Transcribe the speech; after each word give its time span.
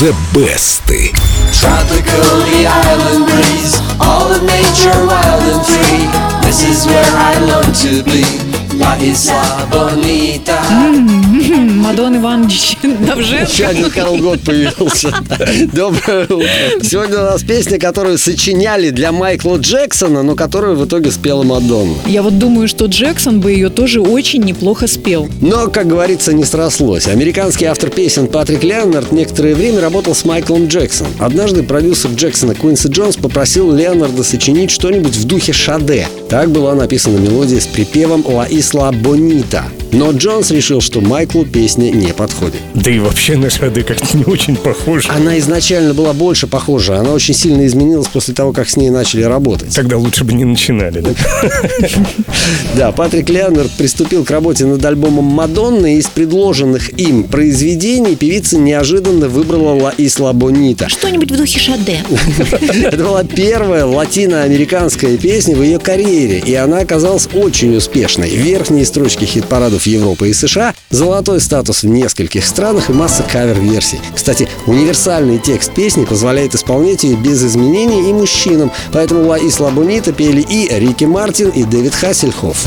The 0.00 0.16
Best. 0.32 0.86
Tropical 1.60 2.40
island 2.66 3.26
breeze, 3.26 3.78
all 4.00 4.32
of 4.32 4.42
nature 4.42 4.96
wild 5.04 5.42
and 5.42 5.66
free. 5.66 6.08
This 6.40 6.64
is 6.64 6.86
where 6.86 7.04
I 7.04 7.38
long 7.44 7.70
to 7.70 8.02
be. 8.04 8.49
Bonita. 9.70 10.58
Мадон 11.80 12.16
Иванович 12.16 12.76
Довженко. 12.82 13.90
Карл 13.90 14.16
Год 14.18 14.40
появился. 14.40 15.14
Доброе 15.72 16.24
утро. 16.24 16.48
Сегодня 16.82 17.18
у 17.20 17.22
нас 17.22 17.42
песня, 17.42 17.78
которую 17.78 18.18
сочиняли 18.18 18.90
для 18.90 19.12
Майкла 19.12 19.56
Джексона, 19.58 20.22
но 20.22 20.34
которую 20.34 20.76
в 20.76 20.86
итоге 20.86 21.12
спела 21.12 21.44
Мадонна. 21.44 21.94
Я 22.06 22.22
вот 22.22 22.38
думаю, 22.38 22.66
что 22.66 22.86
Джексон 22.86 23.40
бы 23.40 23.52
ее 23.52 23.70
тоже 23.70 24.00
очень 24.00 24.42
неплохо 24.42 24.86
спел. 24.88 25.28
Но, 25.40 25.68
как 25.68 25.86
говорится, 25.86 26.32
не 26.32 26.44
срослось. 26.44 27.06
Американский 27.06 27.66
автор 27.66 27.90
песен 27.90 28.26
Патрик 28.26 28.64
Леонард 28.64 29.12
некоторое 29.12 29.54
время 29.54 29.80
работал 29.80 30.14
с 30.14 30.24
Майклом 30.24 30.66
Джексоном. 30.66 31.12
Однажды 31.18 31.62
продюсер 31.62 32.10
Джексона 32.10 32.54
Куинси 32.54 32.88
Джонс 32.88 33.16
попросил 33.16 33.72
Леонарда 33.72 34.24
сочинить 34.24 34.70
что-нибудь 34.70 35.14
в 35.16 35.24
духе 35.26 35.52
Шаде. 35.52 36.08
Так 36.28 36.50
была 36.50 36.74
написана 36.74 37.18
мелодия 37.18 37.60
с 37.60 37.66
припевом 37.66 38.24
«Ла 38.26 38.46
Исла 38.48 38.79
Бонита». 38.88 39.79
Но 39.92 40.12
Джонс 40.12 40.50
решил, 40.50 40.80
что 40.80 41.00
Майклу 41.00 41.44
песня 41.44 41.90
не 41.90 42.12
подходит. 42.12 42.60
Да 42.74 42.90
и 42.90 42.98
вообще 42.98 43.36
на 43.36 43.50
Шаде 43.50 43.82
как-то 43.82 44.16
не 44.16 44.24
очень 44.24 44.56
похоже. 44.56 45.08
Она 45.10 45.38
изначально 45.38 45.94
была 45.94 46.12
больше 46.12 46.46
похожа. 46.46 46.98
Она 46.98 47.10
очень 47.10 47.34
сильно 47.34 47.66
изменилась 47.66 48.06
после 48.06 48.34
того, 48.34 48.52
как 48.52 48.68
с 48.68 48.76
ней 48.76 48.90
начали 48.90 49.22
работать. 49.22 49.74
Тогда 49.74 49.96
лучше 49.96 50.24
бы 50.24 50.32
не 50.32 50.44
начинали, 50.44 51.00
да? 51.00 51.10
Да, 52.76 52.92
Патрик 52.92 53.28
Леонард 53.28 53.70
приступил 53.72 54.24
к 54.24 54.30
работе 54.30 54.64
над 54.64 54.84
альбомом 54.84 55.24
Мадонны. 55.24 55.96
Из 55.96 56.06
предложенных 56.06 56.98
им 56.98 57.24
произведений 57.24 58.16
певица 58.16 58.58
неожиданно 58.58 59.28
выбрала 59.28 59.74
Ла 59.74 59.94
Исла 59.98 60.32
Бонита. 60.32 60.88
Что-нибудь 60.88 61.30
в 61.30 61.36
духе 61.36 61.58
Шаде. 61.58 62.00
Это 62.84 63.04
была 63.04 63.24
первая 63.24 63.84
латиноамериканская 63.84 65.16
песня 65.16 65.56
в 65.56 65.62
ее 65.62 65.78
карьере, 65.78 66.38
и 66.38 66.54
она 66.54 66.78
оказалась 66.78 67.28
очень 67.34 67.76
успешной. 67.76 68.30
Верхние 68.30 68.84
строчки 68.84 69.24
хит-парадов 69.24 69.79
Европы 69.86 70.28
и 70.28 70.32
США, 70.32 70.74
золотой 70.90 71.40
статус 71.40 71.82
в 71.82 71.86
нескольких 71.86 72.44
странах 72.44 72.90
и 72.90 72.92
масса 72.92 73.22
кавер-версий. 73.22 74.00
Кстати, 74.14 74.48
универсальный 74.66 75.38
текст 75.38 75.74
песни 75.74 76.04
позволяет 76.04 76.54
исполнять 76.54 77.04
ее 77.04 77.16
без 77.16 77.42
изменений 77.44 78.10
и 78.10 78.12
мужчинам, 78.12 78.70
поэтому 78.92 79.26
Ла 79.26 79.38
Исла 79.38 79.70
Бонита 79.70 80.12
пели 80.12 80.40
и 80.40 80.68
Рики 80.68 81.04
Мартин, 81.04 81.50
и 81.50 81.64
Дэвид 81.64 81.94
Хассельхоф. 81.94 82.66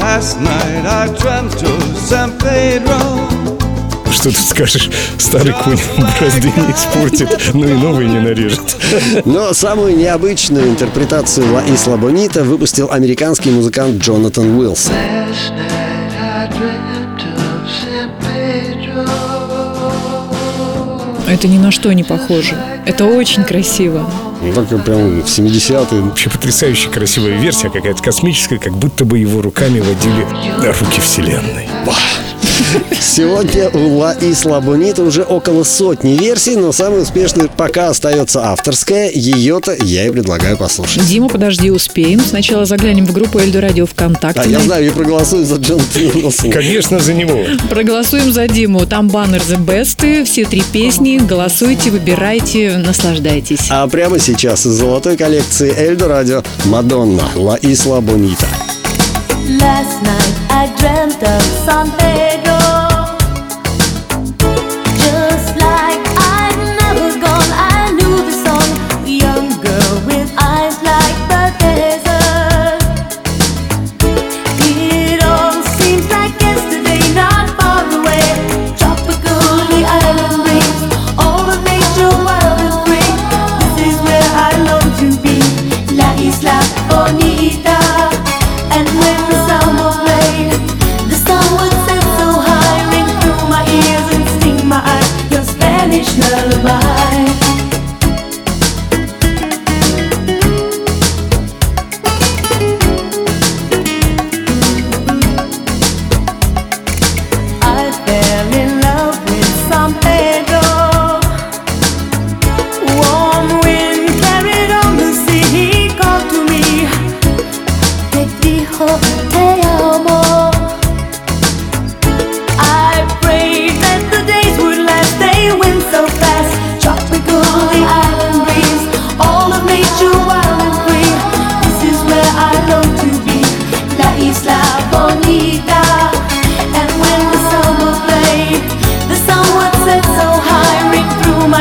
Что 4.11 4.29
тут 4.29 4.37
скажешь? 4.37 4.89
Старый 5.17 5.53
конь 5.53 5.79
бразды 5.97 6.47
не 6.55 6.71
испортит, 6.71 7.53
но 7.53 7.67
и 7.67 7.73
новый 7.73 8.07
не 8.07 8.19
нарежет. 8.19 8.77
Но 9.25 9.53
самую 9.53 9.97
необычную 9.97 10.69
интерпретацию 10.69 11.51
Ла 11.51 11.63
Исла 11.73 11.97
Бонита 11.97 12.43
выпустил 12.43 12.89
американский 12.91 13.49
музыкант 13.49 14.01
Джонатан 14.01 14.57
Уилс. 14.57 14.91
Это 21.33 21.47
ни 21.47 21.57
на 21.57 21.71
что 21.71 21.91
не 21.93 22.03
похоже. 22.03 22.55
Это 22.85 23.05
очень 23.05 23.43
красиво. 23.43 24.09
Ну, 24.41 24.53
так 24.53 24.83
прям 24.83 25.21
в 25.21 25.25
70-е. 25.25 26.01
Вообще 26.01 26.29
потрясающе 26.29 26.89
красивая 26.89 27.37
версия, 27.37 27.69
какая-то 27.69 28.03
космическая, 28.03 28.57
как 28.57 28.73
будто 28.73 29.05
бы 29.05 29.17
его 29.17 29.41
руками 29.41 29.79
водили 29.79 30.25
руки 30.79 30.99
вселенной. 30.99 31.69
Сегодня 32.99 33.69
у 33.69 33.97
Ла 33.97 34.15
Исла 34.19 34.59
Бонита 34.59 35.03
уже 35.03 35.23
около 35.23 35.63
сотни 35.63 36.13
версий, 36.13 36.55
но 36.55 36.71
самой 36.71 37.01
успешной 37.03 37.49
пока 37.49 37.89
остается 37.89 38.45
авторская. 38.45 39.11
Ее-то 39.13 39.75
я 39.79 40.07
и 40.07 40.11
предлагаю 40.11 40.57
послушать. 40.57 41.05
Дима, 41.05 41.29
подожди, 41.29 41.69
успеем. 41.69 42.19
Сначала 42.19 42.65
заглянем 42.65 43.05
в 43.05 43.11
группу 43.13 43.39
Эльдо 43.39 43.61
Радио 43.61 43.85
ВКонтакте. 43.85 44.41
А 44.41 44.45
я 44.45 44.59
знаю, 44.59 44.87
и 44.87 44.89
проголосую 44.89 45.45
за 45.45 45.55
Джонатана 45.55 46.09
Уилсона. 46.15 46.53
Конечно, 46.53 46.99
за 46.99 47.13
него. 47.13 47.43
Проголосуем 47.69 48.31
за 48.31 48.47
Диму. 48.47 48.85
Там 48.85 49.09
баннер 49.09 49.41
The 49.41 49.63
Best, 49.63 50.25
все 50.25 50.45
три 50.45 50.63
песни. 50.71 51.17
Голосуйте, 51.17 51.91
выбирайте, 51.91 52.72
наслаждайтесь. 52.77 53.67
А 53.69 53.87
прямо 53.87 54.19
сейчас 54.19 54.65
из 54.65 54.73
золотой 54.73 55.17
коллекции 55.17 55.73
Эльдо 55.75 56.07
Радио 56.07 56.43
Мадонна 56.65 57.23
Ла 57.35 57.57
Исла 57.61 58.01
Бонита. 58.01 58.47
Last 59.59 60.01
night 60.01 60.33
I 60.49 60.67
dreamt 60.77 61.21
of 61.21 61.41
San 61.65 61.91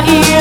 ear. 0.08 0.31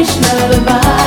Krishna 0.00 0.48
Bhagavad 0.64 0.99